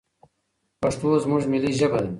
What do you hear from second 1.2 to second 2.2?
زموږ ملي ژبه ده.